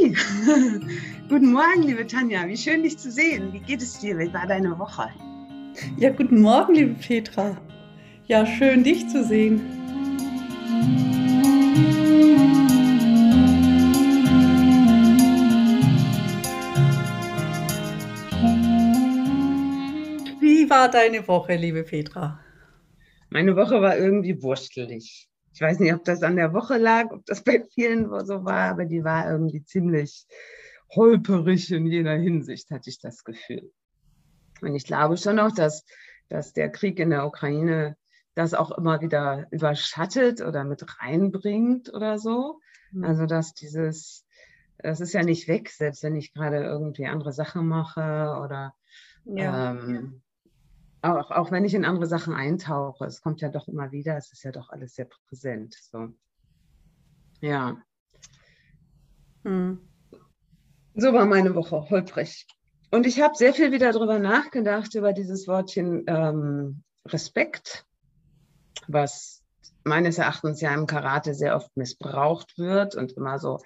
[0.00, 0.14] Hi,
[1.28, 2.46] guten Morgen, liebe Tanja.
[2.46, 3.52] Wie schön, dich zu sehen.
[3.52, 4.18] Wie geht es dir?
[4.18, 5.08] Wie war deine Woche?
[5.98, 7.60] Ja, guten Morgen, liebe Petra.
[8.26, 9.60] Ja, schön, dich zu sehen.
[20.40, 22.40] Wie war deine Woche, liebe Petra?
[23.28, 25.29] Meine Woche war irgendwie wurstelig.
[25.52, 28.70] Ich weiß nicht, ob das an der Woche lag, ob das bei vielen so war,
[28.70, 30.26] aber die war irgendwie ziemlich
[30.94, 33.72] holperig in jeder Hinsicht, hatte ich das Gefühl.
[34.60, 35.84] Und ich glaube schon auch, dass,
[36.28, 37.96] dass der Krieg in der Ukraine
[38.34, 42.60] das auch immer wieder überschattet oder mit reinbringt oder so.
[42.92, 43.04] Mhm.
[43.04, 44.24] Also, dass dieses,
[44.78, 48.74] das ist ja nicht weg, selbst wenn ich gerade irgendwie andere Sachen mache oder
[49.24, 49.72] ja.
[49.72, 50.22] ähm,
[51.02, 54.32] auch, auch wenn ich in andere Sachen eintauche, es kommt ja doch immer wieder, es
[54.32, 55.74] ist ja doch alles sehr präsent.
[55.74, 56.08] So.
[57.40, 57.76] Ja.
[59.44, 59.80] Hm.
[60.94, 62.46] So war meine Woche holprig.
[62.90, 67.86] Und ich habe sehr viel wieder darüber nachgedacht, über dieses Wortchen ähm, Respekt,
[68.88, 69.42] was
[69.84, 73.60] meines Erachtens ja im Karate sehr oft missbraucht wird und immer so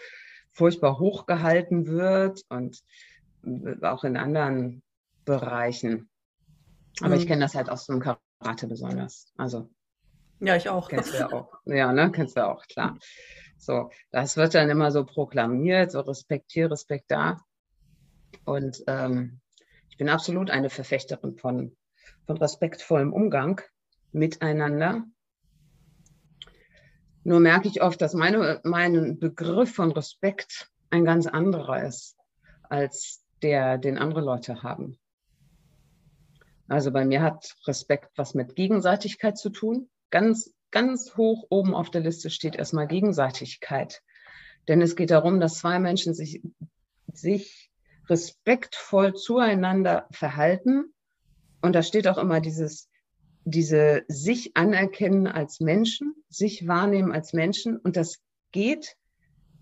[0.52, 2.82] furchtbar hochgehalten wird und
[3.82, 4.82] auch in anderen
[5.24, 6.08] Bereichen.
[7.00, 7.20] Aber mhm.
[7.20, 9.32] ich kenne das halt aus dem Karate besonders.
[9.36, 9.70] Also.
[10.40, 10.88] Ja, ich auch.
[10.88, 11.52] Kennst du ja auch.
[11.64, 12.10] Ja, ne?
[12.12, 12.98] Kennst du auch, klar.
[13.58, 17.40] So, das wird dann immer so proklamiert, so Respekt hier, Respekt da.
[18.44, 19.40] Und ähm,
[19.88, 21.76] ich bin absolut eine Verfechterin von,
[22.26, 23.60] von respektvollem Umgang
[24.12, 25.04] miteinander.
[27.22, 32.16] Nur merke ich oft, dass meine, mein Begriff von Respekt ein ganz anderer ist
[32.68, 34.98] als der, den andere Leute haben.
[36.68, 39.88] Also bei mir hat Respekt was mit Gegenseitigkeit zu tun.
[40.10, 44.02] Ganz, ganz hoch oben auf der Liste steht erstmal Gegenseitigkeit.
[44.68, 46.42] Denn es geht darum, dass zwei Menschen sich,
[47.12, 47.70] sich
[48.08, 50.94] respektvoll zueinander verhalten.
[51.60, 52.88] Und da steht auch immer dieses,
[53.44, 57.76] diese sich anerkennen als Menschen, sich wahrnehmen als Menschen.
[57.76, 58.20] Und das
[58.52, 58.96] geht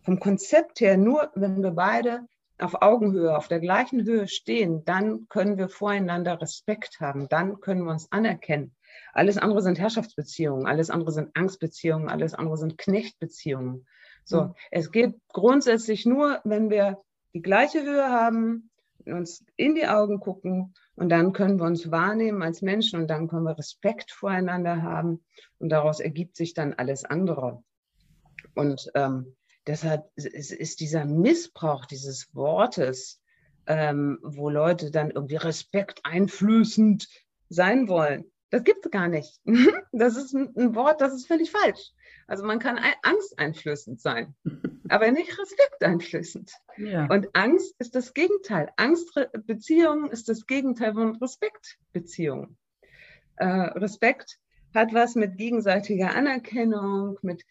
[0.04, 2.26] vom Konzept her nur, wenn wir beide
[2.62, 7.84] auf Augenhöhe, auf der gleichen Höhe stehen, dann können wir voreinander Respekt haben, dann können
[7.84, 8.74] wir uns anerkennen.
[9.12, 13.86] Alles andere sind Herrschaftsbeziehungen, alles andere sind Angstbeziehungen, alles andere sind Knechtbeziehungen.
[14.24, 14.54] So, mhm.
[14.70, 17.02] es geht grundsätzlich nur, wenn wir
[17.34, 18.70] die gleiche Höhe haben,
[19.06, 23.28] uns in die Augen gucken und dann können wir uns wahrnehmen als Menschen und dann
[23.28, 25.24] können wir Respekt voreinander haben
[25.58, 27.62] und daraus ergibt sich dann alles andere.
[28.54, 29.34] Und ähm,
[29.66, 33.20] Deshalb ist dieser Missbrauch dieses Wortes,
[33.66, 37.08] ähm, wo Leute dann irgendwie respekteinflößend
[37.48, 39.40] sein wollen, das gibt es gar nicht.
[39.94, 41.90] Das ist ein, Wort, das ist völlig falsch.
[42.26, 44.34] Also man kann angsteinflößend sein,
[44.88, 46.50] aber nicht respekteinflößend.
[46.78, 47.06] Ja.
[47.06, 48.70] Und Angst ist das Gegenteil.
[48.76, 52.56] Angstbeziehungen ist das Gegenteil von Respektbeziehungen.
[53.36, 54.38] Äh, Respekt
[54.74, 57.44] hat was mit gegenseitiger Anerkennung, mit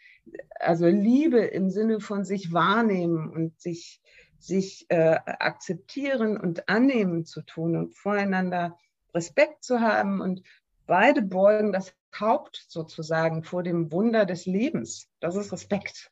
[0.59, 4.01] also Liebe im Sinne von sich wahrnehmen und sich,
[4.39, 8.77] sich äh, akzeptieren und annehmen zu tun und voreinander
[9.13, 10.41] Respekt zu haben und
[10.87, 15.07] beide beugen das Haupt sozusagen vor dem Wunder des Lebens.
[15.19, 16.11] Das ist Respekt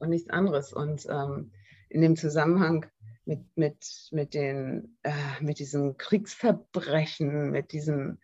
[0.00, 0.72] und nichts anderes.
[0.72, 1.52] Und ähm,
[1.88, 2.86] in dem Zusammenhang
[3.24, 8.18] mit, mit, mit, den, äh, mit diesen Kriegsverbrechen, mit diesem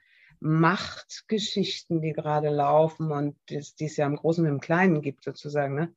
[0.45, 5.75] Machtgeschichten, die gerade laufen und die es ja im Großen und im Kleinen gibt, sozusagen,
[5.75, 5.95] ne,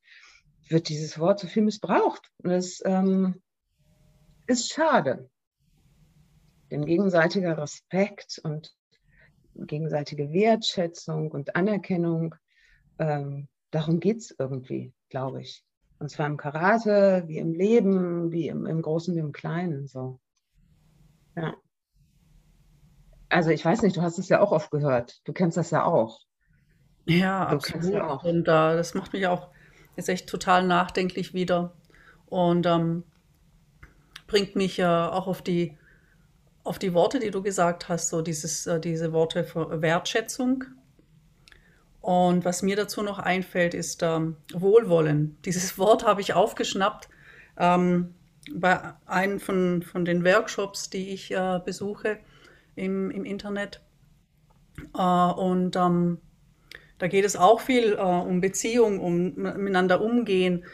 [0.70, 2.32] wird dieses Wort so viel missbraucht.
[2.38, 3.42] Und das ähm,
[4.48, 5.30] ist schade.
[6.72, 8.74] Denn gegenseitiger Respekt und
[9.54, 12.34] gegenseitige Wertschätzung und Anerkennung,
[13.00, 15.66] ähm, darum geht es irgendwie, glaube ich.
[16.00, 19.88] Und zwar im Karate, wie im Leben, wie im, im Großen wie im Kleinen.
[19.88, 20.22] So.
[21.36, 21.54] Ja
[23.30, 25.22] also ich weiß nicht, du hast es ja auch oft gehört.
[25.26, 26.22] Du kennst das ja auch.
[27.06, 27.94] Ja, du absolut.
[27.94, 28.24] Ja auch.
[28.24, 29.50] Und äh, das macht mich auch
[29.96, 31.74] jetzt echt total nachdenklich wieder
[32.28, 33.04] und ähm,
[34.28, 35.78] bringt mich äh, auch auf die,
[36.64, 40.66] auf die Worte, die du gesagt hast, so dieses, äh, diese Worte für Wertschätzung.
[42.02, 45.38] Und was mir dazu noch einfällt, ist ähm, Wohlwollen.
[45.46, 47.10] Dieses Wort habe ich aufgeschnappt
[47.58, 48.14] ähm,
[48.54, 52.20] bei einem von, von den Workshops, die ich äh, besuche
[52.78, 53.82] im, im Internet.
[54.96, 56.20] Äh, und ähm,
[56.98, 60.66] da geht es auch viel äh, um Beziehung, um miteinander umgehen.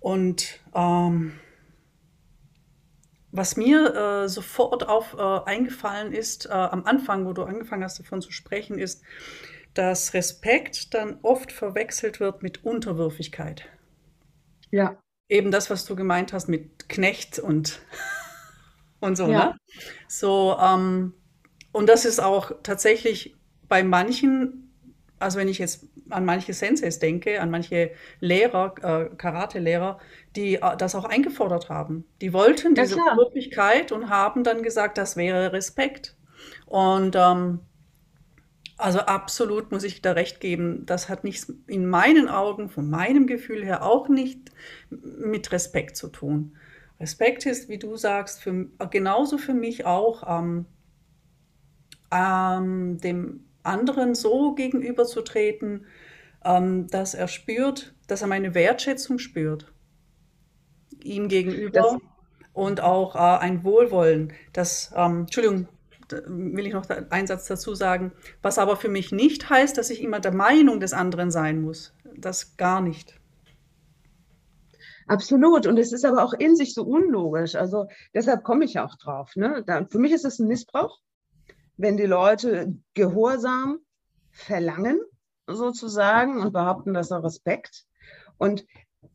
[0.00, 1.32] Und ähm,
[3.32, 7.98] was mir äh, sofort auf, äh, eingefallen ist, äh, am Anfang, wo du angefangen hast
[7.98, 9.02] davon zu sprechen, ist,
[9.74, 13.66] dass Respekt dann oft verwechselt wird mit Unterwürfigkeit.
[14.70, 17.80] Ja, eben das, was du gemeint hast mit Knecht und,
[19.00, 19.50] und so, ja.
[19.50, 19.56] ne?
[20.08, 21.12] So, ähm,
[21.76, 23.36] und das ist auch tatsächlich
[23.68, 24.72] bei manchen,
[25.18, 29.98] also wenn ich jetzt an manche Senseis denke, an manche Lehrer, äh, Karate-Lehrer,
[30.36, 32.06] die äh, das auch eingefordert haben.
[32.22, 36.16] Die wollten diese ja, Wirklichkeit und haben dann gesagt, das wäre Respekt.
[36.64, 37.60] Und ähm,
[38.78, 43.26] also absolut muss ich da recht geben, das hat nichts in meinen Augen, von meinem
[43.26, 44.50] Gefühl her auch nicht
[44.88, 46.56] mit Respekt zu tun.
[46.98, 50.64] Respekt ist, wie du sagst, für, genauso für mich auch ähm,
[52.10, 55.86] ähm, dem anderen so gegenüberzutreten,
[56.44, 59.72] ähm, dass er spürt, dass er meine Wertschätzung spürt,
[61.02, 61.96] ihm gegenüber das
[62.52, 64.32] und auch äh, ein Wohlwollen.
[64.52, 65.68] Das, ähm, Entschuldigung,
[66.26, 68.12] will ich noch einen Satz dazu sagen,
[68.42, 71.92] was aber für mich nicht heißt, dass ich immer der Meinung des anderen sein muss.
[72.16, 73.18] Das gar nicht.
[75.08, 75.66] Absolut.
[75.66, 77.54] Und es ist aber auch in sich so unlogisch.
[77.54, 79.34] Also deshalb komme ich auch drauf.
[79.36, 79.62] Ne?
[79.66, 81.00] Da, für mich ist es ein Missbrauch,
[81.76, 83.78] wenn die Leute Gehorsam
[84.30, 85.00] verlangen,
[85.46, 87.84] sozusagen, und behaupten, das sei Respekt.
[88.38, 88.66] Und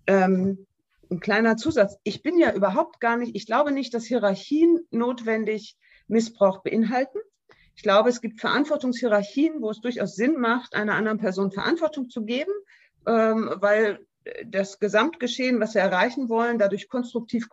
[0.07, 0.65] ähm,
[1.09, 1.97] ein kleiner Zusatz.
[2.03, 5.77] Ich bin ja überhaupt gar nicht, ich glaube nicht, dass Hierarchien notwendig
[6.07, 7.19] Missbrauch beinhalten.
[7.75, 12.23] Ich glaube, es gibt Verantwortungshierarchien, wo es durchaus Sinn macht, einer anderen Person Verantwortung zu
[12.23, 12.51] geben,
[13.07, 14.05] ähm, weil
[14.45, 17.47] das Gesamtgeschehen, was wir erreichen wollen, dadurch konstruktiv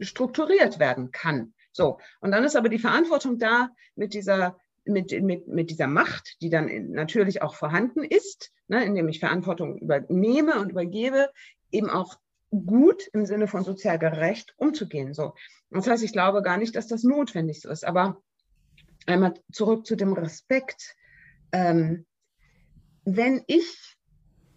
[0.00, 1.54] strukturiert werden kann.
[1.74, 1.98] So.
[2.20, 6.48] Und dann ist aber die Verantwortung da mit dieser, mit, mit, mit dieser Macht, die
[6.48, 11.30] dann natürlich auch vorhanden ist, ne, indem ich Verantwortung übernehme und übergebe,
[11.72, 12.16] eben auch
[12.50, 15.12] gut im Sinne von sozial gerecht umzugehen.
[15.14, 15.34] So.
[15.70, 17.84] Das heißt, ich glaube gar nicht, dass das notwendig so ist.
[17.84, 18.22] Aber
[19.06, 20.94] einmal zurück zu dem Respekt.
[21.50, 22.06] Ähm,
[23.04, 23.96] wenn ich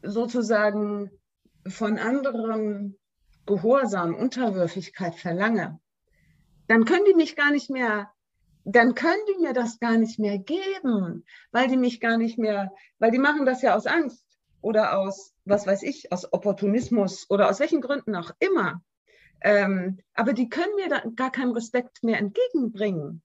[0.04, 1.10] sozusagen
[1.68, 2.98] von anderen
[3.48, 5.80] Gehorsam, Unterwürfigkeit verlange,
[6.68, 8.12] dann können die mich gar nicht mehr,
[8.64, 12.72] dann können die mir das gar nicht mehr geben, weil die mich gar nicht mehr,
[13.00, 14.26] weil die machen das ja aus Angst
[14.62, 18.82] oder aus, was weiß ich, aus Opportunismus oder aus welchen Gründen auch immer.
[19.42, 23.22] Ähm, aber die können mir da gar keinen Respekt mehr entgegenbringen.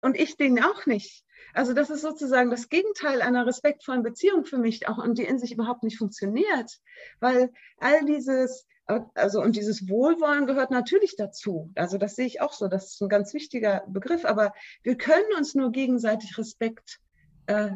[0.00, 1.24] Und ich denen auch nicht.
[1.54, 5.38] Also das ist sozusagen das Gegenteil einer respektvollen Beziehung für mich auch und die in
[5.38, 6.78] sich überhaupt nicht funktioniert,
[7.20, 8.66] weil all dieses
[9.14, 11.70] also und dieses Wohlwollen gehört natürlich dazu.
[11.74, 12.68] Also das sehe ich auch so.
[12.68, 14.24] Das ist ein ganz wichtiger Begriff.
[14.24, 16.98] Aber wir können uns nur gegenseitig Respekt
[17.46, 17.72] äh,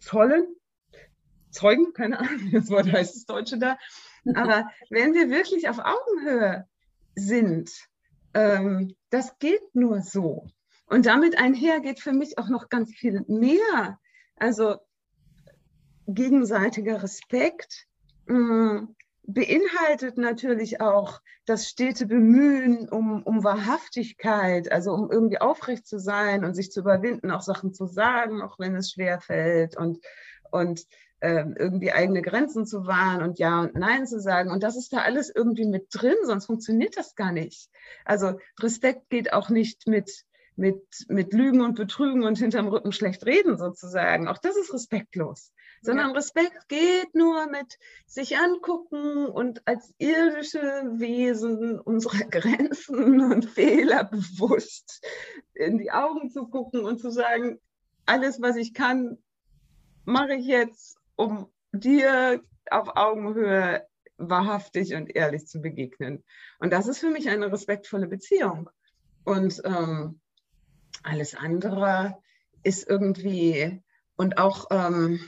[0.00, 0.46] zollen,
[1.50, 3.76] zeugen, keine Ahnung, das Wort heißt das Deutsche da.
[4.34, 6.66] Aber wenn wir wirklich auf Augenhöhe
[7.14, 7.70] sind,
[8.34, 10.46] ähm, das geht nur so.
[10.86, 13.98] Und damit einher geht für mich auch noch ganz viel mehr.
[14.36, 14.76] Also
[16.06, 17.86] gegenseitiger Respekt
[18.26, 18.96] mh, mm,
[19.32, 26.44] beinhaltet natürlich auch das stete Bemühen um, um Wahrhaftigkeit, also um irgendwie aufrecht zu sein
[26.44, 29.98] und sich zu überwinden, auch Sachen zu sagen, auch wenn es schwer fällt und,
[30.50, 30.86] und
[31.20, 34.50] ähm, irgendwie eigene Grenzen zu wahren und Ja und Nein zu sagen.
[34.50, 37.68] Und das ist da alles irgendwie mit drin, sonst funktioniert das gar nicht.
[38.04, 40.24] Also Respekt geht auch nicht mit,
[40.56, 44.28] mit, mit Lügen und Betrügen und hinterm Rücken schlecht reden sozusagen.
[44.28, 45.52] Auch das ist respektlos.
[45.82, 46.12] Sondern.
[46.12, 55.04] Respekt geht nur mit sich angucken und als irdische Wesen unsere Grenzen und Fehler bewusst
[55.54, 57.60] in die Augen zu gucken und zu sagen,
[58.06, 59.18] alles, was ich kann,
[60.04, 66.24] mache ich jetzt um dir auf Augenhöhe wahrhaftig und ehrlich zu begegnen.
[66.58, 68.68] Und das ist für mich eine respektvolle Beziehung.
[69.24, 70.20] Und ähm,
[71.02, 72.16] alles andere
[72.62, 73.82] ist irgendwie
[74.16, 75.20] und auch, ähm,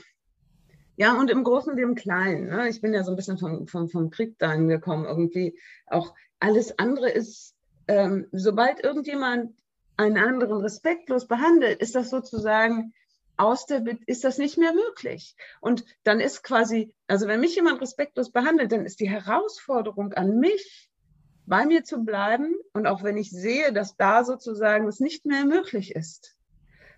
[0.95, 2.47] ja, und im Großen wie im Kleinen.
[2.47, 2.69] Ne?
[2.69, 5.57] Ich bin ja so ein bisschen vom, vom, vom Krieg dahin gekommen, irgendwie
[5.87, 7.55] auch alles andere ist,
[7.87, 9.55] ähm, sobald irgendjemand
[9.97, 12.93] einen anderen respektlos behandelt, ist das sozusagen
[13.37, 15.35] aus der, ist das nicht mehr möglich.
[15.61, 20.39] Und dann ist quasi, also wenn mich jemand respektlos behandelt, dann ist die Herausforderung an
[20.39, 20.89] mich,
[21.45, 25.43] bei mir zu bleiben und auch wenn ich sehe, dass da sozusagen es nicht mehr
[25.43, 26.37] möglich ist,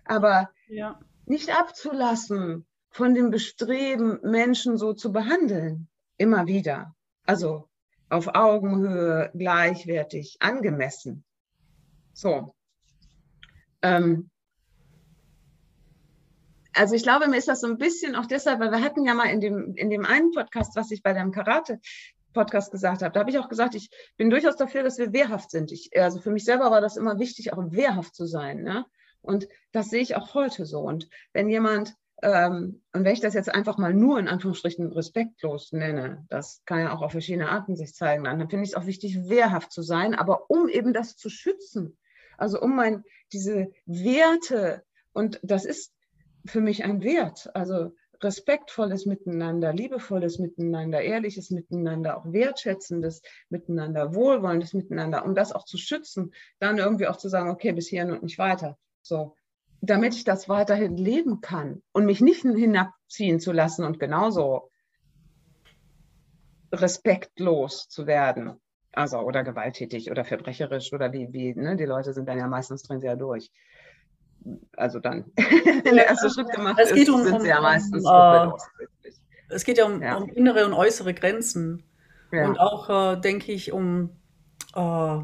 [0.04, 1.00] aber ja.
[1.24, 2.64] nicht abzulassen
[2.96, 5.86] von dem Bestreben, Menschen so zu behandeln,
[6.16, 6.94] immer wieder.
[7.26, 7.68] Also
[8.08, 11.22] auf Augenhöhe, gleichwertig, angemessen.
[12.14, 12.54] So.
[13.82, 14.30] Ähm,
[16.72, 19.12] also ich glaube, mir ist das so ein bisschen auch deshalb, weil wir hatten ja
[19.12, 23.20] mal in dem, in dem einen Podcast, was ich bei deinem Karate-Podcast gesagt habe, da
[23.20, 25.70] habe ich auch gesagt, ich bin durchaus dafür, dass wir wehrhaft sind.
[25.70, 28.62] Ich, also für mich selber war das immer wichtig, auch wehrhaft zu sein.
[28.62, 28.86] Ne?
[29.20, 30.80] Und das sehe ich auch heute so.
[30.80, 36.24] Und wenn jemand und wenn ich das jetzt einfach mal nur in Anführungsstrichen respektlos nenne,
[36.30, 39.28] das kann ja auch auf verschiedene Arten sich zeigen, dann finde ich es auch wichtig,
[39.28, 41.98] wehrhaft zu sein, aber um eben das zu schützen,
[42.38, 44.82] also um mein, diese Werte,
[45.12, 45.92] und das ist
[46.46, 47.92] für mich ein Wert, also
[48.22, 53.20] respektvolles Miteinander, liebevolles Miteinander, ehrliches Miteinander, auch wertschätzendes
[53.50, 57.88] Miteinander, wohlwollendes Miteinander, um das auch zu schützen, dann irgendwie auch zu sagen, okay, bis
[57.88, 58.78] hierhin und nicht weiter.
[59.02, 59.36] So,
[59.80, 64.70] damit ich das weiterhin leben kann und mich nicht hinabziehen zu lassen und genauso
[66.72, 68.60] respektlos zu werden.
[68.92, 71.76] Also oder gewalttätig oder verbrecherisch oder wie, wie ne?
[71.76, 73.50] die Leute sind dann ja meistens drin sehr durch.
[74.76, 78.04] Also dann, wenn der erste Schritt gemacht es geht ist, um, sind sie ja meistens
[78.04, 78.56] um, uh,
[79.48, 81.82] Es geht ja um, ja um, innere und äußere Grenzen.
[82.32, 82.46] Ja.
[82.46, 84.16] Und auch, äh, denke ich, um
[84.74, 85.18] äh,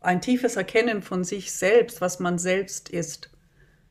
[0.00, 3.32] ein tiefes Erkennen von sich selbst, was man selbst ist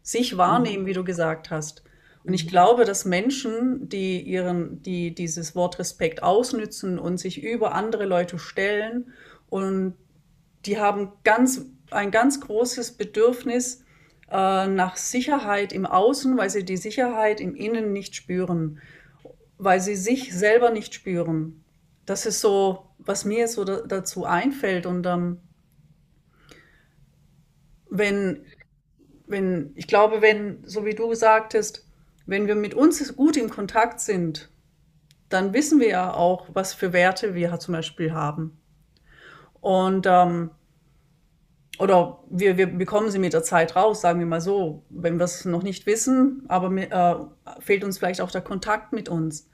[0.01, 0.87] sich wahrnehmen, mhm.
[0.87, 1.83] wie du gesagt hast.
[2.23, 7.73] Und ich glaube, dass Menschen, die ihren, die dieses Wort Respekt ausnützen und sich über
[7.73, 9.11] andere Leute stellen
[9.49, 9.95] und
[10.65, 13.83] die haben ganz, ein ganz großes Bedürfnis
[14.29, 18.79] äh, nach Sicherheit im Außen, weil sie die Sicherheit im Innen nicht spüren,
[19.57, 21.63] weil sie sich selber nicht spüren.
[22.05, 24.85] Das ist so, was mir so da, dazu einfällt.
[24.85, 25.39] Und ähm,
[27.89, 28.45] wenn
[29.31, 31.87] wenn, ich glaube, wenn, so wie du sagtest,
[32.25, 34.49] wenn wir mit uns gut in Kontakt sind,
[35.29, 38.57] dann wissen wir ja auch, was für Werte wir zum Beispiel haben.
[39.61, 40.51] Und ähm,
[41.79, 45.23] oder wir, wir bekommen sie mit der Zeit raus, sagen wir mal so, wenn wir
[45.23, 47.15] es noch nicht wissen, aber äh,
[47.59, 49.49] fehlt uns vielleicht auch der Kontakt mit uns.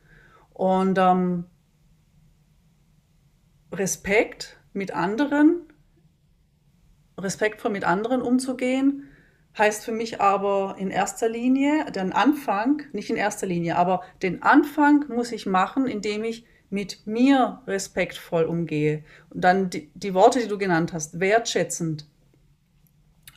[0.51, 1.45] Und ähm,
[3.71, 5.61] Respekt mit anderen,
[7.17, 9.07] respektvoll mit anderen umzugehen,
[9.57, 14.43] heißt für mich aber in erster Linie, den Anfang, nicht in erster Linie, aber den
[14.43, 19.03] Anfang muss ich machen, indem ich mit mir respektvoll umgehe.
[19.29, 22.05] Und dann die, die Worte, die du genannt hast, wertschätzend,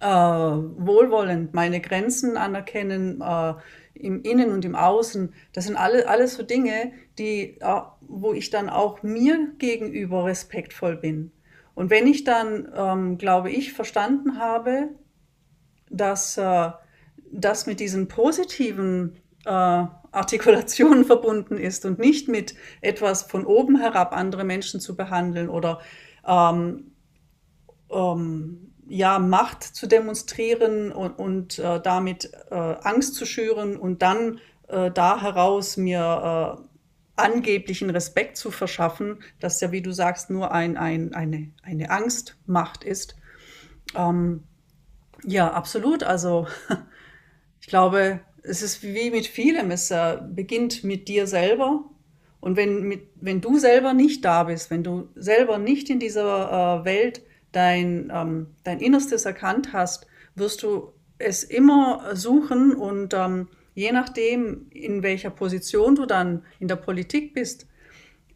[0.01, 3.55] äh, wohlwollend, meine Grenzen anerkennen, äh,
[3.95, 8.51] im Innen und im Außen, das sind alle, alles so Dinge, die, äh, wo ich
[8.51, 11.33] dann auch mir gegenüber respektvoll bin.
[11.75, 14.91] Und wenn ich dann, ähm, glaube ich, verstanden habe,
[15.91, 16.71] dass äh,
[17.33, 19.51] das mit diesen positiven äh,
[20.13, 25.81] Artikulationen verbunden ist und nicht mit etwas von oben herab andere Menschen zu behandeln oder
[26.27, 26.93] ähm,
[27.91, 34.41] ähm, ja, Macht zu demonstrieren und, und äh, damit äh, Angst zu schüren und dann
[34.69, 36.71] äh, da heraus mir äh,
[37.21, 42.83] angeblichen Respekt zu verschaffen, das ja, wie du sagst, nur ein, ein, eine, eine Angstmacht
[42.83, 43.17] ist.
[43.95, 44.45] Ähm,
[45.25, 46.03] ja, absolut.
[46.03, 46.47] Also
[47.61, 49.71] ich glaube, es ist wie mit vielem.
[49.71, 51.85] Es äh, beginnt mit dir selber.
[52.41, 56.81] Und wenn, mit, wenn du selber nicht da bist, wenn du selber nicht in dieser
[56.81, 57.23] äh, Welt
[57.53, 64.71] dein, ähm, dein Innerstes erkannt hast, wirst du es immer suchen und ähm, je nachdem,
[64.71, 67.67] in welcher Position du dann in der Politik bist,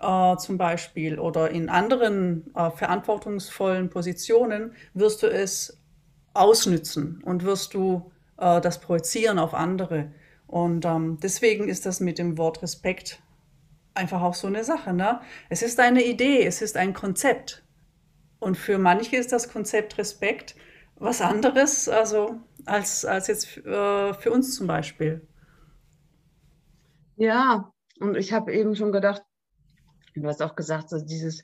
[0.00, 5.80] äh, zum Beispiel, oder in anderen äh, verantwortungsvollen Positionen, wirst du es
[6.34, 10.12] ausnützen und wirst du äh, das projizieren auf andere.
[10.46, 13.22] Und ähm, deswegen ist das mit dem Wort Respekt
[13.94, 14.92] einfach auch so eine Sache.
[14.92, 15.20] Ne?
[15.48, 17.64] Es ist eine Idee, es ist ein Konzept.
[18.40, 20.54] Und für manche ist das Konzept Respekt
[20.96, 25.26] was anderes, also als, als jetzt äh, für uns zum Beispiel.
[27.16, 29.22] Ja, und ich habe eben schon gedacht,
[30.14, 31.42] du hast auch gesagt, so dieses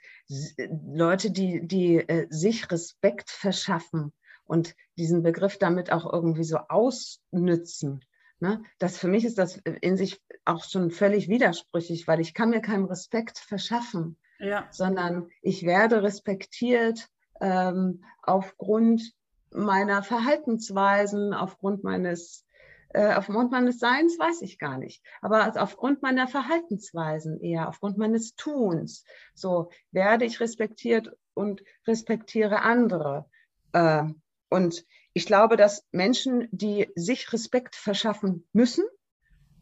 [0.86, 4.12] Leute, die, die äh, sich Respekt verschaffen,
[4.50, 8.04] und diesen Begriff damit auch irgendwie so ausnützen.
[8.40, 8.64] Ne?
[8.80, 12.60] Das für mich ist das in sich auch schon völlig widersprüchlich, weil ich kann mir
[12.60, 14.66] keinen Respekt verschaffen, ja.
[14.72, 17.06] sondern ich werde respektiert
[17.40, 19.12] ähm, aufgrund
[19.52, 22.44] meiner Verhaltensweisen, aufgrund meines
[22.92, 28.34] äh, aufgrund meines Seins weiß ich gar nicht, aber aufgrund meiner Verhaltensweisen eher, aufgrund meines
[28.34, 33.26] Tuns, so werde ich respektiert und respektiere andere.
[33.72, 34.08] Äh,
[34.50, 38.84] und ich glaube, dass Menschen, die sich Respekt verschaffen müssen,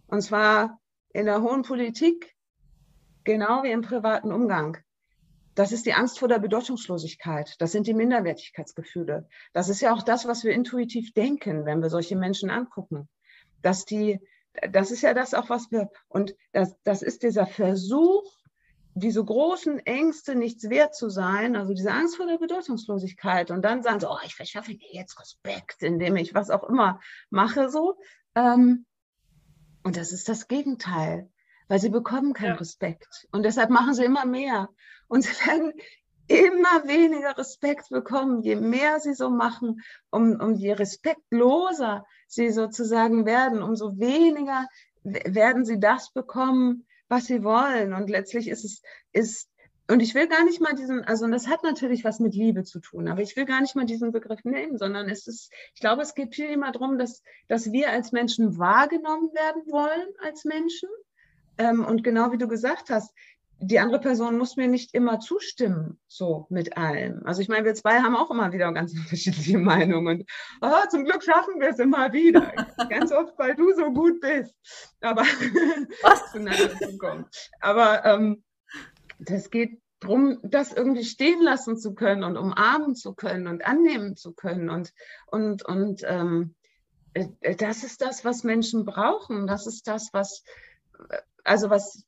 [0.09, 0.81] und zwar
[1.13, 2.35] in der hohen Politik,
[3.25, 4.79] genau wie im privaten Umgang,
[5.55, 7.57] das ist die Angst vor der Bedeutungslosigkeit.
[7.59, 9.29] Das sind die Minderwertigkeitsgefühle.
[9.53, 13.09] Das ist ja auch das, was wir intuitiv denken, wenn wir solche Menschen angucken.
[13.61, 14.21] Dass die,
[14.71, 18.38] das ist ja das auch, was wir, und das, das ist dieser Versuch,
[18.99, 23.83] diese großen Ängste, nichts wert zu sein, also diese Angst vor der Bedeutungslosigkeit und dann
[23.83, 27.01] sagen so, oh, ich verschaffe dir jetzt Respekt, indem ich was auch immer
[27.31, 27.99] mache, so.
[28.35, 28.85] Ähm,
[29.85, 31.31] Und das ist das Gegenteil,
[31.69, 32.57] weil sie bekommen keinen ja.
[32.57, 33.27] Respekt.
[33.33, 34.69] Und deshalb machen sie immer mehr.
[35.07, 35.73] Und sie werden
[36.27, 43.25] immer weniger Respekt bekommen, je mehr sie so machen, um, um je respektloser sie sozusagen
[43.25, 44.67] werden, umso weniger
[45.05, 47.93] werden sie das bekommen, was sie wollen.
[47.93, 49.49] Und letztlich ist es, ist,
[49.91, 52.63] und ich will gar nicht mal diesen, also und das hat natürlich was mit Liebe
[52.65, 55.81] zu tun, aber ich will gar nicht mal diesen Begriff nehmen, sondern es ist, ich
[55.81, 60.45] glaube, es geht viel immer darum, dass, dass wir als Menschen wahrgenommen werden wollen als
[60.45, 60.89] Menschen.
[61.57, 63.13] Ähm, und genau wie du gesagt hast,
[63.61, 67.23] die andere Person muss mir nicht immer zustimmen, so mit allem.
[67.25, 70.25] Also ich meine, wir zwei haben auch immer wieder ganz unterschiedliche Meinungen.
[70.61, 72.53] Oh, zum Glück schaffen wir es immer wieder.
[72.89, 74.55] ganz oft, weil du so gut bist.
[75.01, 75.23] Aber
[76.03, 76.23] was?
[77.61, 78.45] Aber ähm,
[79.19, 84.17] das geht darum, das irgendwie stehen lassen zu können und umarmen zu können und annehmen
[84.17, 84.71] zu können.
[84.71, 84.93] Und,
[85.27, 86.55] und, und ähm,
[87.15, 89.49] äh, das ist das, was Menschen brauchen.
[89.49, 90.45] Das ist das, was,
[91.43, 92.05] also was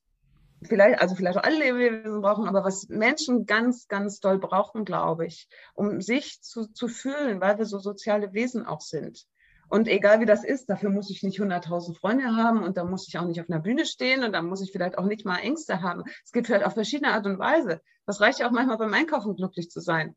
[0.63, 5.27] vielleicht, also vielleicht auch alle Lebewesen brauchen, aber was Menschen ganz, ganz doll brauchen, glaube
[5.27, 9.27] ich, um sich zu, zu fühlen, weil wir so soziale Wesen auch sind.
[9.69, 13.07] Und egal wie das ist, dafür muss ich nicht 100.000 Freunde haben und da muss
[13.07, 15.39] ich auch nicht auf einer Bühne stehen und da muss ich vielleicht auch nicht mal
[15.39, 16.03] Ängste haben.
[16.25, 17.81] Es geht vielleicht auf verschiedene Art und Weise.
[18.05, 20.17] Das reicht ja auch manchmal beim Einkaufen glücklich zu sein.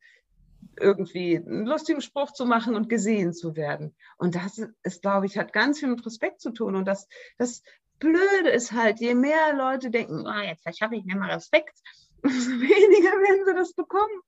[0.79, 3.96] Irgendwie einen lustigen Spruch zu machen und gesehen zu werden.
[4.17, 6.75] Und das ist, glaube ich, hat ganz viel mit Respekt zu tun.
[6.75, 7.63] Und das, das
[8.00, 11.79] Blöde ist halt, je mehr Leute denken, oh, jetzt verschaffe ich mir mal Respekt,
[12.24, 14.22] umso weniger werden sie das bekommen.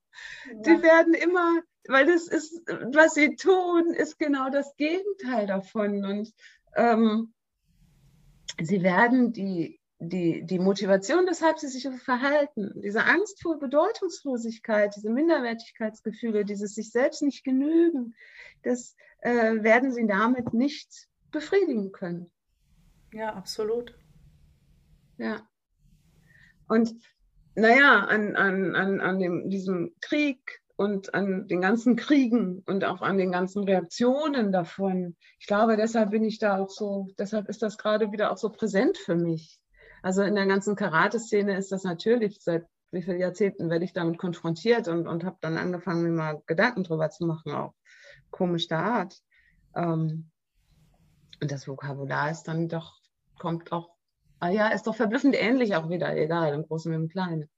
[0.46, 0.54] Ja.
[0.62, 6.04] Die werden immer, weil das ist, was sie tun, ist genau das Gegenteil davon.
[6.04, 6.32] Und
[6.74, 7.32] ähm,
[8.60, 14.94] sie werden die, die, die Motivation, weshalb sie sich so verhalten, diese Angst vor Bedeutungslosigkeit,
[14.94, 18.14] diese Minderwertigkeitsgefühle, dieses sich selbst nicht genügen,
[18.62, 22.30] das äh, werden sie damit nicht befriedigen können.
[23.12, 23.98] Ja, absolut.
[25.16, 25.48] Ja.
[26.68, 26.94] Und
[27.54, 33.00] naja, an, an, an, an dem, diesem Krieg und an den ganzen Kriegen und auch
[33.00, 35.16] an den ganzen Reaktionen davon.
[35.38, 38.50] Ich glaube, deshalb bin ich da auch so, deshalb ist das gerade wieder auch so
[38.50, 39.58] präsent für mich.
[40.02, 44.18] Also in der ganzen Karate-Szene ist das natürlich seit wie vielen Jahrzehnten werde ich damit
[44.18, 47.74] konfrontiert und, und habe dann angefangen, mir mal Gedanken drüber zu machen, auch
[48.30, 49.20] komischer Art.
[49.74, 50.30] Ähm,
[51.40, 53.00] und das Vokabular ist dann doch
[53.38, 53.90] kommt auch,
[54.40, 57.50] ah ja, ist doch verblüffend ähnlich auch wieder, egal, im Großen wie im Kleinen.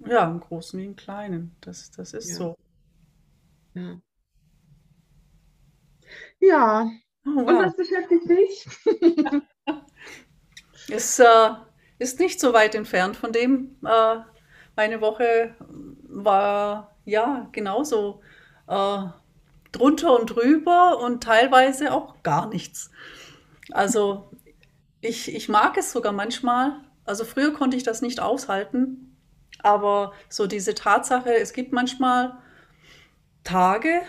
[0.00, 2.34] Ja, im Großen wie im Kleinen, das, das ist ja.
[2.34, 2.56] so.
[3.74, 4.00] Ja.
[6.40, 6.90] Ja,
[7.24, 7.64] oh, und wow.
[7.64, 8.68] was beschäftigt dich?
[10.90, 11.50] es äh,
[12.04, 13.76] ist nicht so weit entfernt von dem.
[13.84, 14.16] Äh,
[14.76, 15.54] meine Woche
[16.02, 18.20] war ja genauso
[18.68, 18.98] äh,
[19.72, 22.90] drunter und drüber und teilweise auch gar nichts.
[23.72, 24.30] Also
[25.00, 26.80] ich, ich mag es sogar manchmal.
[27.04, 29.16] Also früher konnte ich das nicht aushalten,
[29.58, 32.38] aber so diese Tatsache, es gibt manchmal
[33.44, 34.02] Tage,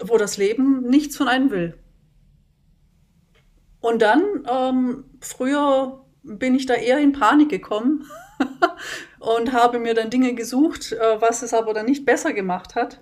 [0.00, 1.78] wo das Leben nichts von einem will.
[3.80, 8.06] Und dann, ähm, früher bin ich da eher in Panik gekommen
[9.18, 13.00] und habe mir dann Dinge gesucht, äh, was es aber dann nicht besser gemacht hat.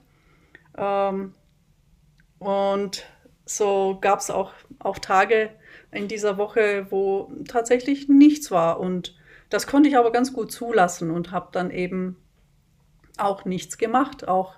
[0.77, 1.35] Ähm,
[2.39, 3.07] und
[3.45, 5.51] so gab es auch, auch Tage,
[5.91, 8.81] in dieser Woche, wo tatsächlich nichts war.
[8.81, 9.17] Und
[9.49, 12.17] das konnte ich aber ganz gut zulassen und habe dann eben
[13.17, 14.57] auch nichts gemacht, auch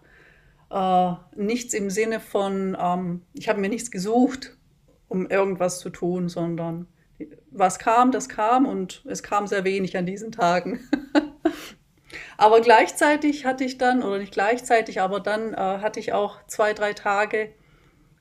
[0.70, 4.57] äh, nichts im Sinne von, ähm, ich habe mir nichts gesucht,
[5.09, 6.87] um irgendwas zu tun, sondern
[7.50, 10.80] was kam, das kam und es kam sehr wenig an diesen Tagen.
[12.37, 16.72] aber gleichzeitig hatte ich dann, oder nicht gleichzeitig, aber dann äh, hatte ich auch zwei,
[16.72, 17.52] drei Tage,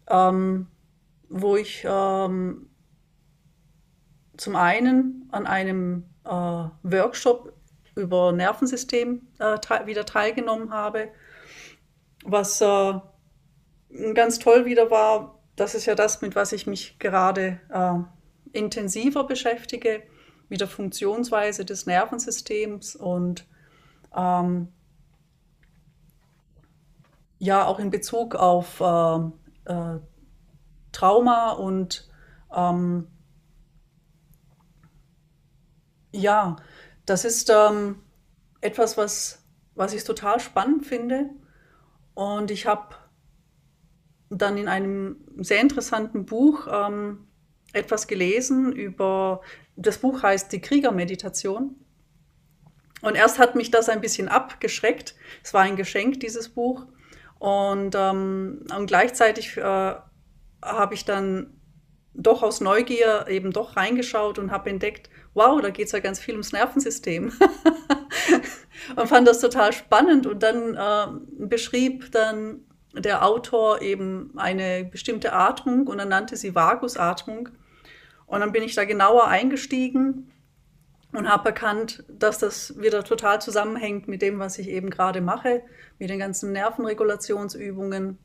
[0.09, 0.67] ähm,
[1.29, 2.69] wo ich ähm,
[4.38, 7.53] zum einen an einem äh, Workshop
[7.95, 11.09] über Nervensystem äh, te wieder teilgenommen habe,
[12.23, 12.93] was äh,
[14.13, 15.39] ganz toll wieder war.
[15.55, 17.99] Das ist ja das, mit was ich mich gerade äh,
[18.53, 20.03] intensiver beschäftige,
[20.49, 23.45] mit der Funktionsweise des Nervensystems und
[24.15, 24.69] ähm,
[27.38, 29.19] ja auch in Bezug auf äh,
[29.65, 29.99] äh,
[30.91, 32.09] Trauma und
[32.53, 33.07] ähm,
[36.12, 36.55] ja,
[37.05, 38.01] das ist ähm,
[38.62, 41.29] etwas, was, was ich total spannend finde.
[42.13, 42.95] Und ich habe
[44.29, 47.29] dann in einem sehr interessanten Buch ähm,
[47.73, 49.41] etwas gelesen über,
[49.75, 51.75] das Buch heißt Die Kriegermeditation.
[53.01, 55.15] Und erst hat mich das ein bisschen abgeschreckt.
[55.43, 56.86] Es war ein Geschenk, dieses Buch.
[57.38, 59.62] Und, ähm, und gleichzeitig äh,
[60.62, 61.53] habe ich dann
[62.13, 66.19] doch aus Neugier eben doch reingeschaut und habe entdeckt, wow, da geht es ja ganz
[66.19, 67.32] viel ums Nervensystem.
[68.95, 70.27] und fand das total spannend.
[70.27, 76.56] Und dann äh, beschrieb dann der Autor eben eine bestimmte Atmung und er nannte sie
[76.56, 77.49] Vagusatmung.
[78.25, 80.32] Und dann bin ich da genauer eingestiegen
[81.12, 85.63] und habe erkannt, dass das wieder total zusammenhängt mit dem, was ich eben gerade mache,
[85.97, 88.17] mit den ganzen Nervenregulationsübungen,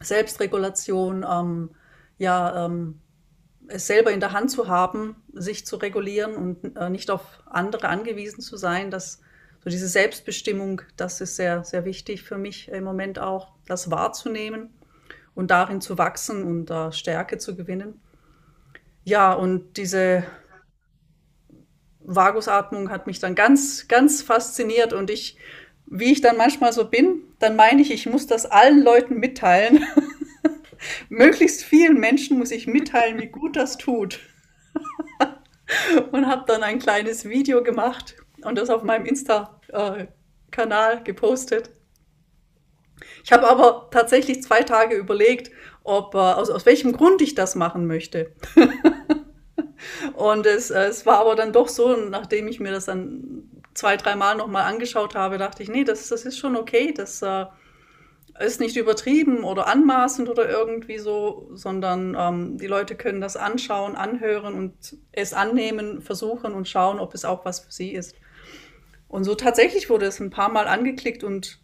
[0.00, 1.70] Selbstregulation, ähm,
[2.18, 3.00] ja, ähm,
[3.68, 7.88] es selber in der Hand zu haben, sich zu regulieren und äh, nicht auf andere
[7.88, 9.20] angewiesen zu sein, dass
[9.68, 14.70] so diese Selbstbestimmung, das ist sehr, sehr wichtig für mich im Moment auch, das wahrzunehmen
[15.34, 18.00] und darin zu wachsen und äh, Stärke zu gewinnen.
[19.04, 20.24] Ja, und diese
[22.00, 25.36] Vagusatmung hat mich dann ganz, ganz fasziniert und ich,
[25.84, 29.84] wie ich dann manchmal so bin, dann meine ich, ich muss das allen Leuten mitteilen.
[31.10, 34.20] Möglichst vielen Menschen muss ich mitteilen, wie gut das tut.
[36.10, 41.70] und habe dann ein kleines Video gemacht und das auf meinem Insta-Kanal gepostet.
[43.24, 45.50] Ich habe aber tatsächlich zwei Tage überlegt,
[45.84, 48.32] ob, äh, aus, aus welchem Grund ich das machen möchte.
[50.14, 53.96] und es, äh, es war aber dann doch so, nachdem ich mir das dann zwei,
[53.96, 57.46] dreimal nochmal angeschaut habe, dachte ich, nee, das, das ist schon okay, das äh,
[58.40, 63.96] ist nicht übertrieben oder anmaßend oder irgendwie so, sondern ähm, die Leute können das anschauen,
[63.96, 68.14] anhören und es annehmen, versuchen und schauen, ob es auch was für sie ist.
[69.08, 71.58] Und so tatsächlich wurde es ein paar Mal angeklickt und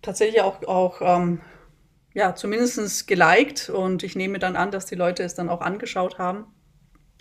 [0.00, 1.40] tatsächlich auch, auch ähm,
[2.14, 3.68] ja, zumindest geliked.
[3.68, 6.46] Und ich nehme dann an, dass die Leute es dann auch angeschaut haben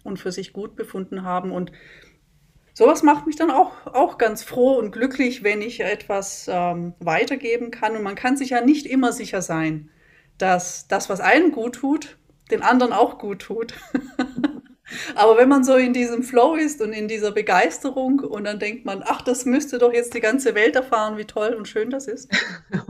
[0.03, 1.51] und für sich gut befunden haben.
[1.51, 1.71] Und
[2.73, 7.69] sowas macht mich dann auch, auch ganz froh und glücklich, wenn ich etwas ähm, weitergeben
[7.69, 7.95] kann.
[7.95, 9.89] Und man kann sich ja nicht immer sicher sein,
[10.37, 12.17] dass das, was einem gut tut,
[12.49, 13.73] den anderen auch gut tut.
[15.15, 18.85] Aber wenn man so in diesem Flow ist und in dieser Begeisterung und dann denkt
[18.85, 22.07] man, ach, das müsste doch jetzt die ganze Welt erfahren, wie toll und schön das
[22.07, 22.31] ist.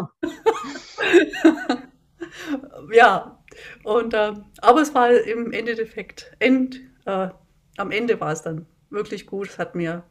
[2.92, 3.40] ja,
[3.84, 7.30] und äh, aber es war im Endeffekt, end, äh,
[7.78, 9.50] am Ende war es dann wirklich gut.
[9.50, 10.04] Es hat mir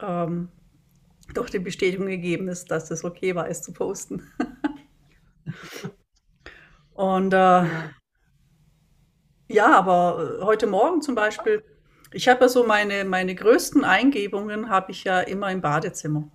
[0.00, 0.48] ähm,
[1.34, 4.22] doch die Bestätigung gegeben, dass, dass es okay war, es zu posten.
[6.94, 7.90] und äh, ja,
[9.66, 11.64] aber äh, heute Morgen zum Beispiel,
[12.12, 16.30] ich habe ja so meine, meine größten Eingebungen habe ich ja immer im Badezimmer.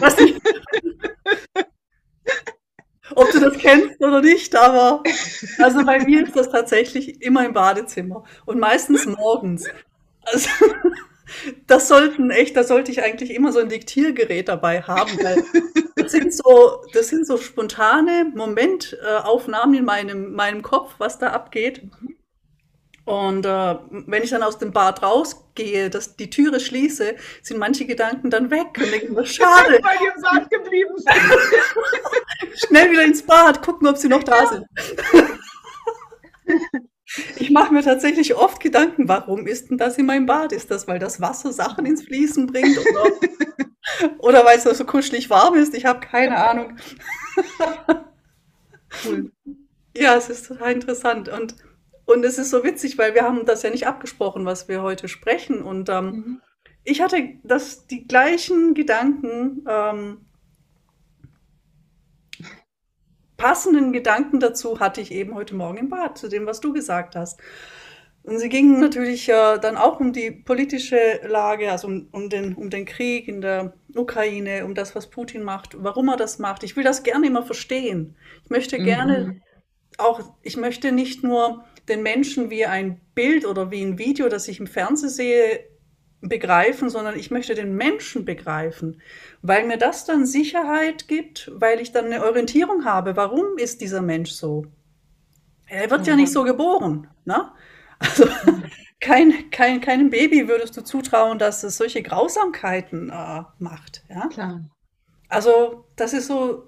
[0.00, 0.16] Was
[3.14, 5.02] ob du das kennst oder nicht, aber
[5.58, 9.66] also bei mir ist das tatsächlich immer im Badezimmer und meistens morgens.
[10.22, 10.48] Also,
[11.66, 15.44] das sollten echt, da sollte ich eigentlich immer so ein Diktiergerät dabei haben, weil
[15.96, 21.82] das sind so, das sind so spontane Momentaufnahmen in meinem, meinem Kopf, was da abgeht.
[23.04, 27.84] Und äh, wenn ich dann aus dem Bad rausgehe, dass die Türe schließe, sind manche
[27.84, 29.78] Gedanken dann weg und denken, was schade.
[29.82, 30.94] Weil die im Bad geblieben.
[32.54, 34.64] Schnell wieder ins Bad, gucken, ob sie noch da sind.
[37.36, 40.52] Ich mache mir tatsächlich oft Gedanken, warum ist denn das in meinem Bad?
[40.52, 42.76] Ist das, weil das Wasser Sachen ins Fließen bringt?
[42.78, 43.04] Oder,
[44.18, 45.74] oder weil es so kuschelig warm ist?
[45.74, 46.76] Ich habe keine Ahnung.
[49.04, 49.32] Cool.
[49.96, 51.28] Ja, es ist total interessant.
[51.28, 51.56] Und,
[52.04, 55.08] und es ist so witzig, weil wir haben das ja nicht abgesprochen, was wir heute
[55.08, 55.62] sprechen.
[55.62, 56.40] Und ähm, mhm.
[56.84, 60.26] ich hatte das, die gleichen Gedanken ähm,
[63.36, 67.16] passenden Gedanken dazu hatte ich eben heute Morgen im Bad, zu dem, was du gesagt
[67.16, 67.40] hast.
[68.24, 72.54] Und sie gingen natürlich äh, dann auch um die politische Lage, also um, um, den,
[72.54, 76.62] um den Krieg in der Ukraine, um das, was Putin macht, warum er das macht.
[76.62, 78.16] Ich will das gerne immer verstehen.
[78.44, 79.42] Ich möchte gerne mhm.
[79.98, 84.48] auch, ich möchte nicht nur den Menschen wie ein Bild oder wie ein Video, das
[84.48, 85.60] ich im Fernsehen sehe,
[86.28, 89.00] begreifen, sondern ich möchte den Menschen begreifen,
[89.42, 94.02] weil mir das dann Sicherheit gibt, weil ich dann eine Orientierung habe, warum ist dieser
[94.02, 94.66] Mensch so?
[95.66, 96.06] Er wird mhm.
[96.06, 97.08] ja nicht so geboren.
[97.24, 97.50] Ne?
[97.98, 98.26] Also
[99.00, 104.04] kein, kein, keinem Baby würdest du zutrauen, dass es solche Grausamkeiten äh, macht.
[104.08, 104.28] Ja?
[104.28, 104.64] Klar.
[105.28, 106.64] Also das ist so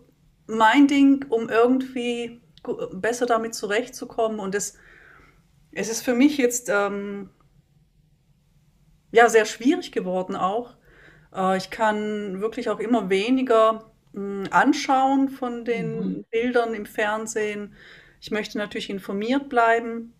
[0.46, 2.40] mein Ding, um irgendwie
[2.92, 4.38] besser damit zurechtzukommen.
[4.38, 4.76] Und es,
[5.72, 7.30] es ist für mich jetzt ähm,
[9.10, 10.76] ja, sehr schwierig geworden auch.
[11.34, 16.24] Äh, ich kann wirklich auch immer weniger mh, hm, anschauen von den mhm.
[16.30, 17.74] Bildern im Fernsehen.
[18.20, 20.12] Ich möchte natürlich informiert bleiben.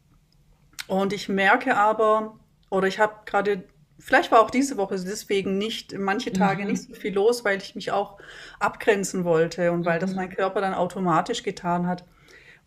[0.87, 2.39] Und ich merke aber,
[2.71, 3.65] oder ich habe gerade,
[3.99, 6.71] vielleicht war auch diese Woche deswegen nicht, manche Tage mhm.
[6.71, 8.19] nicht so viel los, weil ich mich auch
[8.61, 10.17] abgrenzen wollte und weil das mhm.
[10.17, 12.05] mein Körper dann automatisch getan hat.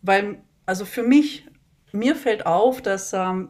[0.02, 1.46] Weil, also für mich
[1.92, 3.48] mir fällt auf, dass ähm,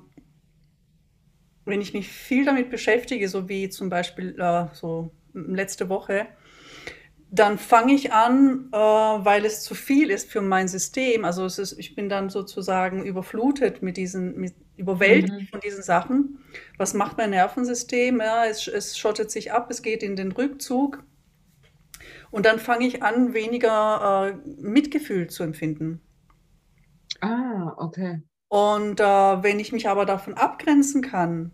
[1.65, 6.27] wenn ich mich viel damit beschäftige, so wie zum Beispiel äh, so letzte Woche,
[7.31, 11.25] dann fange ich an, äh, weil es zu viel ist für mein System.
[11.25, 15.47] Also es ist, ich bin dann sozusagen überflutet mit diesen, mit, überwältigt mhm.
[15.47, 16.41] von diesen Sachen.
[16.77, 18.19] Was macht mein Nervensystem?
[18.19, 21.05] Ja, es, es schottet sich ab, es geht in den Rückzug.
[22.33, 26.01] Und dann fange ich an, weniger äh, Mitgefühl zu empfinden.
[27.21, 28.23] Ah, okay.
[28.51, 31.53] Und äh, wenn ich mich aber davon abgrenzen kann,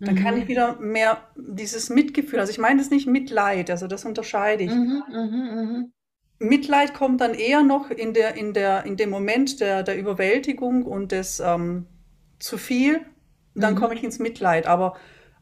[0.00, 0.18] dann mhm.
[0.18, 4.64] kann ich wieder mehr dieses Mitgefühl, also ich meine das nicht Mitleid, also das unterscheide
[4.64, 4.72] ich.
[4.72, 5.84] Mhm, mh, mh.
[6.40, 10.82] Mitleid kommt dann eher noch in, der, in, der, in dem Moment der, der Überwältigung
[10.82, 11.86] und des ähm,
[12.40, 13.02] zu viel,
[13.54, 13.78] dann mhm.
[13.78, 14.66] komme ich ins Mitleid.
[14.66, 14.96] Aber,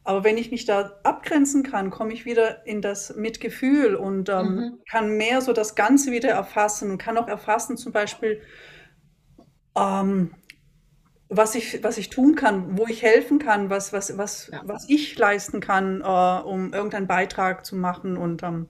[0.05, 4.55] aber wenn ich mich da abgrenzen kann, komme ich wieder in das Mitgefühl und ähm,
[4.55, 4.79] mhm.
[4.89, 8.43] kann mehr so das Ganze wieder erfassen und kann auch erfassen, zum Beispiel,
[9.75, 10.35] ähm,
[11.37, 14.63] was ich, was ich tun kann, wo ich helfen kann, was, was, was, ja.
[14.65, 18.17] was ich leisten kann, äh, um irgendeinen Beitrag zu machen.
[18.17, 18.67] Und, ähm,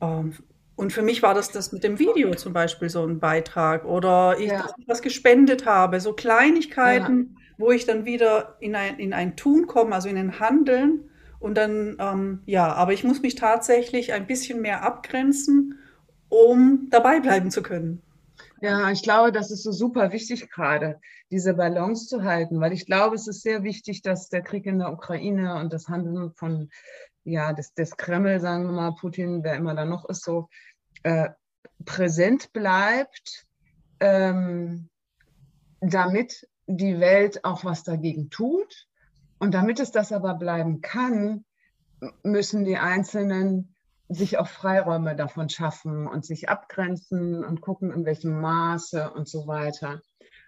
[0.00, 0.34] ähm,
[0.76, 3.84] und für mich war das das mit dem Video zum Beispiel so ein Beitrag.
[3.84, 4.68] Oder ich, ja.
[4.86, 7.54] was gespendet habe, so Kleinigkeiten, ja.
[7.58, 11.08] wo ich dann wieder in ein, in ein Tun komme, also in ein Handeln.
[11.38, 15.78] Und dann, ähm, ja, aber ich muss mich tatsächlich ein bisschen mehr abgrenzen,
[16.28, 18.00] um dabei bleiben zu können.
[18.62, 21.00] Ja, ich glaube, das ist so super wichtig gerade,
[21.32, 24.78] diese Balance zu halten, weil ich glaube, es ist sehr wichtig, dass der Krieg in
[24.78, 26.70] der Ukraine und das Handeln von,
[27.24, 30.48] ja, des, des Kreml, sagen wir mal, Putin, wer immer da noch ist, so
[31.02, 31.30] äh,
[31.84, 33.48] präsent bleibt,
[33.98, 34.88] ähm,
[35.80, 38.86] damit die Welt auch was dagegen tut.
[39.40, 41.44] Und damit es das aber bleiben kann,
[42.22, 43.71] müssen die Einzelnen
[44.14, 49.46] sich auch Freiräume davon schaffen und sich abgrenzen und gucken, in welchem Maße und so
[49.46, 50.00] weiter.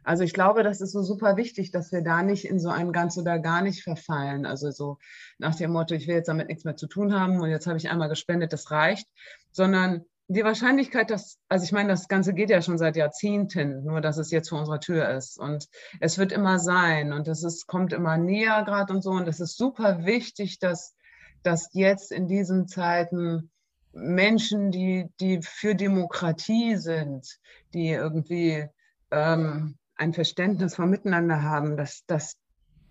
[0.04, 2.92] Also ich glaube, das ist so super wichtig, dass wir da nicht in so ein
[2.92, 4.44] ganz oder gar nicht verfallen.
[4.44, 4.98] Also so
[5.38, 7.78] nach dem Motto, ich will jetzt damit nichts mehr zu tun haben und jetzt habe
[7.78, 9.08] ich einmal gespendet, das reicht,
[9.50, 14.00] sondern die Wahrscheinlichkeit, dass, also ich meine, das Ganze geht ja schon seit Jahrzehnten, nur
[14.00, 15.68] dass es jetzt vor unserer Tür ist und
[16.00, 19.40] es wird immer sein und es ist, kommt immer näher gerade und so und es
[19.40, 20.94] ist super wichtig, dass,
[21.42, 23.50] dass jetzt in diesen Zeiten
[23.94, 27.38] Menschen, die, die für Demokratie sind,
[27.72, 28.66] die irgendwie
[29.10, 32.36] ähm, ein Verständnis vom Miteinander haben, dass, dass,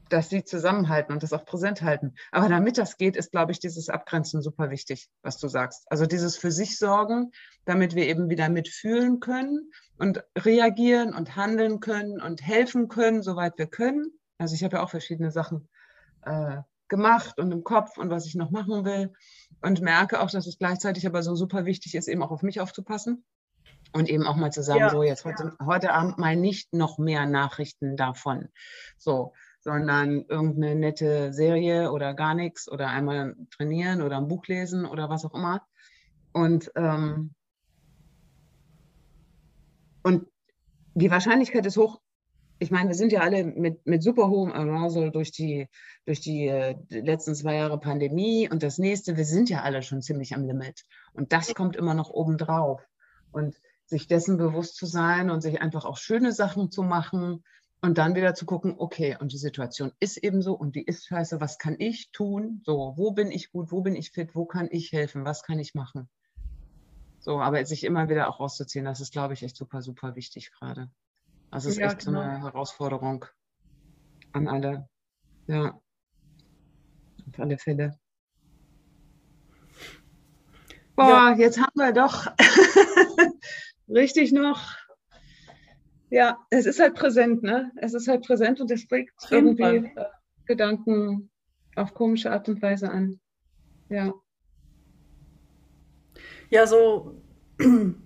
[0.09, 2.15] dass sie zusammenhalten und das auch präsent halten.
[2.31, 5.85] Aber damit das geht, ist, glaube ich, dieses Abgrenzen super wichtig, was du sagst.
[5.91, 7.31] Also dieses für sich sorgen,
[7.65, 13.57] damit wir eben wieder mitfühlen können und reagieren und handeln können und helfen können, soweit
[13.57, 14.11] wir können.
[14.37, 15.67] Also ich habe ja auch verschiedene Sachen
[16.23, 16.57] äh,
[16.93, 19.11] gemacht und im Kopf und was ich noch machen will.
[19.63, 22.61] Und merke auch, dass es gleichzeitig aber so super wichtig ist, eben auch auf mich
[22.61, 23.25] aufzupassen.
[23.93, 25.65] Und eben auch mal zu sagen, ja, so jetzt heute, ja.
[25.65, 28.49] heute Abend mal nicht noch mehr Nachrichten davon.
[28.97, 34.85] So, sondern irgendeine nette Serie oder gar nichts oder einmal trainieren oder ein Buch lesen
[34.85, 35.65] oder was auch immer.
[36.31, 37.33] Und, ähm,
[40.03, 40.27] und
[40.93, 42.01] die Wahrscheinlichkeit ist hoch,
[42.59, 45.67] ich meine, wir sind ja alle mit, mit super hohem Arousal durch die,
[46.05, 50.01] durch die äh, letzten zwei Jahre Pandemie und das nächste, wir sind ja alle schon
[50.01, 50.85] ziemlich am Limit.
[51.13, 52.87] Und das kommt immer noch obendrauf.
[53.31, 57.43] Und sich dessen bewusst zu sein und sich einfach auch schöne Sachen zu machen
[57.81, 61.07] und dann wieder zu gucken, okay, und die Situation ist eben so und die ist
[61.07, 62.61] scheiße, was kann ich tun?
[62.65, 65.59] So, wo bin ich gut, wo bin ich fit, wo kann ich helfen, was kann
[65.59, 66.09] ich machen?
[67.19, 70.51] So, aber sich immer wieder auch rauszuziehen, das ist, glaube ich, echt super, super wichtig
[70.51, 70.89] gerade.
[71.53, 72.19] Also es ist ja, echt genau.
[72.19, 73.25] so eine Herausforderung
[74.31, 74.89] an alle.
[75.45, 75.79] Ja.
[77.29, 77.99] Auf alle Fälle.
[80.95, 81.35] Boah, ja.
[81.35, 82.25] jetzt haben wir doch
[83.87, 84.75] richtig noch.
[86.09, 87.71] Ja, es ist halt präsent, ne?
[87.75, 90.11] Es ist halt präsent und es bringt irgendwie Fall.
[90.45, 91.29] Gedanken
[91.75, 93.19] auf komische Art und Weise an.
[93.89, 94.11] Ja.
[96.49, 97.21] Ja, so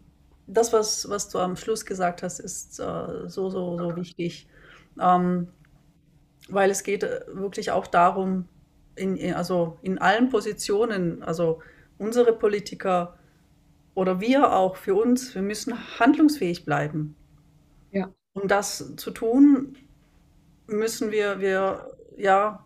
[0.47, 4.47] das, was, was du am Schluss gesagt hast, ist äh, so, so, so wichtig.
[4.99, 5.49] Ähm,
[6.49, 8.47] weil es geht äh, wirklich auch darum,
[8.95, 11.61] in, in, also in allen Positionen, also
[11.97, 13.17] unsere Politiker
[13.93, 17.15] oder wir auch für uns, wir müssen handlungsfähig bleiben.
[17.91, 18.11] Ja.
[18.33, 19.75] Um das zu tun,
[20.67, 22.65] müssen wir, wir ja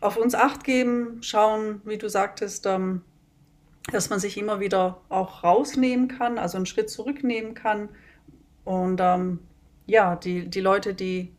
[0.00, 3.02] auf uns acht geben, schauen, wie du sagtest, ähm,
[3.92, 7.88] dass man sich immer wieder auch rausnehmen kann, also einen Schritt zurücknehmen kann.
[8.64, 9.40] Und ähm,
[9.86, 11.34] ja, die, die Leute, die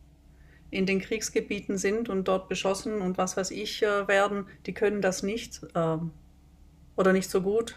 [0.70, 5.02] in den Kriegsgebieten sind und dort beschossen und was weiß ich äh, werden, die können
[5.02, 5.98] das nicht äh,
[6.96, 7.76] oder nicht so gut.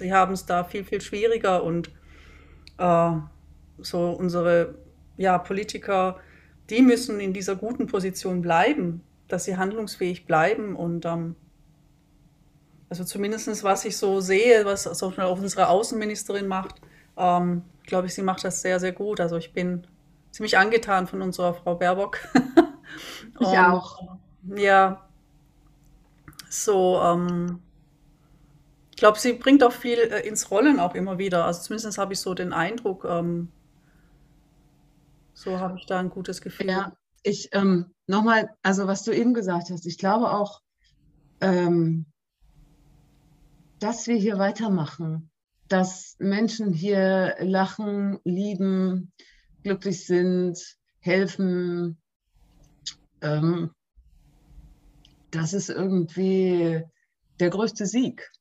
[0.00, 1.90] Die haben es da viel, viel schwieriger und
[2.78, 3.10] äh,
[3.78, 4.76] so unsere
[5.16, 6.20] ja, Politiker,
[6.70, 11.36] die müssen in dieser guten Position bleiben, dass sie handlungsfähig bleiben und ähm,
[12.94, 16.76] also zumindest was ich so sehe, was auch unsere Außenministerin macht,
[17.16, 19.18] ähm, glaube ich, sie macht das sehr, sehr gut.
[19.18, 19.84] Also ich bin
[20.30, 22.20] ziemlich angetan von unserer Frau Baerbock.
[23.40, 24.16] ich und, auch.
[24.44, 25.08] Ja,
[26.48, 27.60] so, ähm,
[28.92, 31.46] ich glaube, sie bringt auch viel äh, ins Rollen auch immer wieder.
[31.46, 33.48] Also zumindest habe ich so den Eindruck, ähm,
[35.32, 36.68] so habe ich da ein gutes Gefühl.
[36.68, 36.92] Ja,
[37.24, 40.60] ich ähm, nochmal, also was du eben gesagt hast, ich glaube auch,
[41.40, 42.06] ähm,
[43.84, 45.30] dass wir hier weitermachen,
[45.68, 49.12] dass Menschen hier lachen, lieben,
[49.62, 50.58] glücklich sind,
[51.00, 51.98] helfen.
[53.20, 53.72] Ähm,
[55.30, 56.82] das ist irgendwie
[57.40, 58.32] der größte Sieg.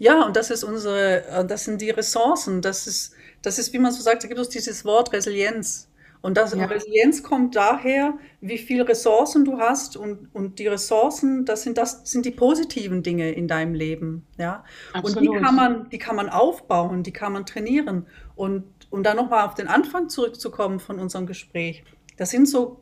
[0.00, 2.60] Ja, und das ist unsere, das sind die Ressourcen.
[2.60, 5.88] Das ist, das ist, wie man so sagt, da gibt es dieses Wort Resilienz.
[6.22, 6.66] Und das ja.
[6.66, 12.02] Resilienz kommt daher, wie viel Ressourcen du hast und, und die Ressourcen, das sind das
[12.04, 14.64] sind die positiven Dinge in deinem Leben, ja.
[14.92, 15.28] Absolut.
[15.28, 18.06] Und die kann man, die kann man aufbauen, die kann man trainieren.
[18.34, 21.84] Und, und dann nochmal auf den Anfang zurückzukommen von unserem Gespräch.
[22.16, 22.80] Das sind so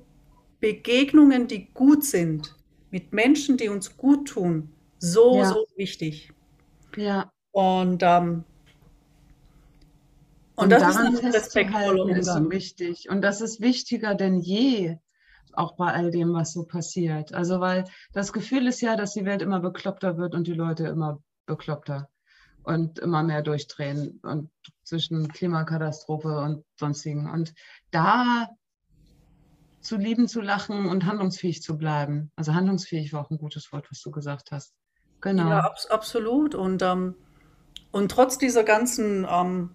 [0.61, 2.57] Begegnungen, die gut sind,
[2.91, 4.71] mit Menschen, die uns gut tun.
[4.99, 5.45] So, ja.
[5.45, 6.33] so wichtig.
[6.97, 7.31] Ja.
[7.53, 8.45] Und ähm,
[10.59, 13.09] und, und das daran ist festzuhalten ist so wichtig.
[13.09, 14.99] Und das ist wichtiger denn je,
[15.53, 17.33] auch bei all dem, was so passiert.
[17.33, 20.89] Also, weil das Gefühl ist ja, dass die Welt immer bekloppter wird und die Leute
[20.89, 22.09] immer bekloppter
[22.65, 24.51] und immer mehr durchdrehen und
[24.83, 27.31] zwischen Klimakatastrophe und sonstigen.
[27.31, 27.55] Und
[27.93, 28.49] da
[29.81, 32.33] zu lieben, zu lachen und handlungsfähig zu bleiben.
[32.35, 34.75] Also handlungsfähig war auch ein gutes Wort, was du gesagt hast.
[35.21, 35.51] Genau.
[35.51, 36.57] Ja, ab, absolut.
[36.57, 37.15] Und, ähm,
[37.93, 39.71] und trotz dieser ganzen ähm,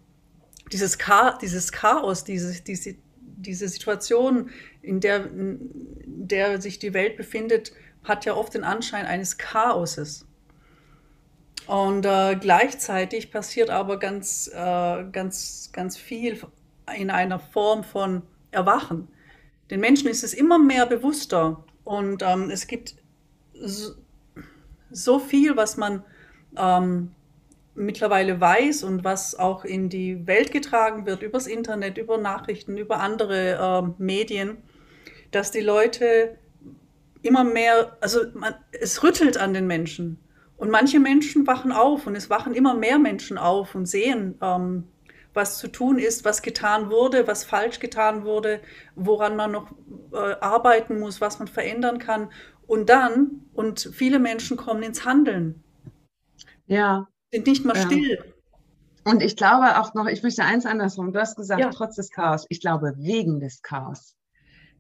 [0.74, 4.50] dieses, Cha dieses Chaos, diese, diese, diese Situation,
[4.82, 5.70] in der, in
[6.06, 7.72] der sich die Welt befindet,
[8.04, 10.26] hat ja oft den Anschein eines Chaoses.
[11.68, 16.42] Und äh, gleichzeitig passiert aber ganz, äh, ganz, ganz viel
[16.98, 19.08] in einer Form von Erwachen.
[19.70, 22.96] Den Menschen ist es immer mehr bewusster und ähm, es gibt
[23.54, 23.94] so,
[24.92, 26.04] so, viel, was man
[26.58, 27.12] ähm,
[27.76, 33.00] mittlerweile weiß und was auch in die Welt getragen wird, übers Internet, über Nachrichten, über
[33.00, 34.58] andere äh, Medien,
[35.32, 36.38] dass die Leute
[37.22, 40.20] immer mehr, also man, es rüttelt an den Menschen.
[40.58, 44.88] Und manche Menschen wachen auf und es wachen immer mehr Menschen auf und sehen, ähm,
[45.34, 48.62] was zu tun ist, was getan wurde, was falsch getan wurde,
[48.96, 49.72] woran man noch
[50.12, 52.30] äh, arbeiten muss, was man verändern kann.
[52.68, 55.64] Und dann, und viele Menschen kommen ins Handeln.
[56.68, 58.34] Ja, sind nicht mehr still.
[59.06, 61.12] Und ich glaube auch noch, ich möchte eins andersrum.
[61.12, 61.72] Du hast gesagt, ja.
[61.72, 62.46] trotz des Chaos.
[62.50, 64.16] Ich glaube, wegen des Chaos.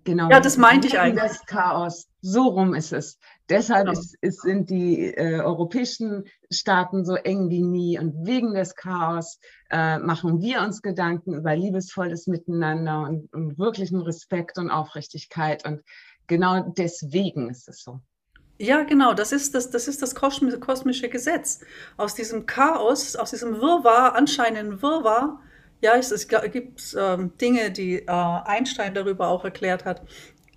[0.05, 0.29] Genau.
[0.29, 1.23] Ja, das meinte ich eigentlich.
[1.23, 2.07] Das Chaos.
[2.21, 3.19] So rum ist es.
[3.49, 3.99] Deshalb genau.
[3.99, 7.99] ist, ist, sind die äh, europäischen Staaten so eng wie nie.
[7.99, 9.39] Und wegen des Chaos
[9.69, 15.65] äh, machen wir uns Gedanken über liebesvolles Miteinander und, und wirklichen Respekt und Aufrichtigkeit.
[15.65, 15.81] Und
[16.27, 17.99] genau deswegen ist es so.
[18.59, 21.61] Ja, genau, das ist das, das, ist das kosmische Gesetz.
[21.97, 25.39] Aus diesem Chaos, aus diesem Wirrwarr, anscheinenden Wirrwarr,
[25.81, 30.01] ja, es, es gibt ähm, Dinge, die äh, Einstein darüber auch erklärt hat.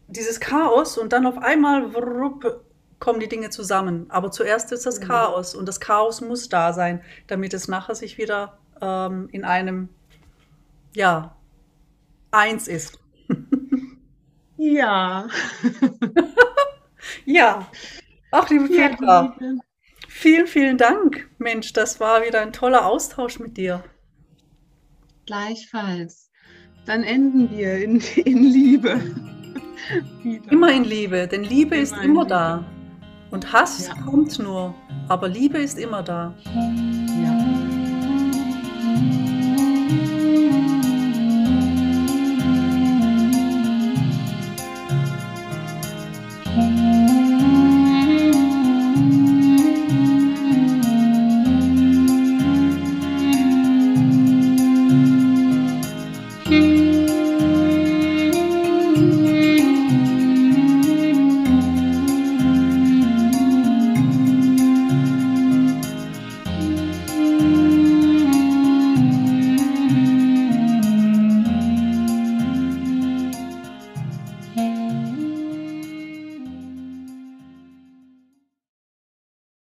[0.06, 2.62] Dieses Chaos und dann auf einmal wrupp,
[3.00, 4.06] kommen die Dinge zusammen.
[4.08, 5.04] Aber zuerst ist das mhm.
[5.04, 9.88] Chaos und das Chaos muss da sein, damit es nachher sich wieder ähm, in einem,
[10.94, 11.34] ja,
[12.30, 13.00] eins ist.
[14.56, 15.26] ja.
[17.26, 17.68] Ja,
[18.30, 19.54] auch liebe Petra, ja,
[20.08, 21.28] vielen, vielen Dank.
[21.38, 23.84] Mensch, das war wieder ein toller Austausch mit dir.
[25.26, 26.30] Gleichfalls.
[26.86, 29.00] Dann enden wir in, in Liebe.
[30.50, 32.26] Immer in Liebe, denn Liebe immer ist immer Liebe.
[32.26, 32.64] da.
[33.32, 33.94] Und Hass ja.
[34.02, 34.72] kommt nur,
[35.08, 36.32] aber Liebe ist immer da.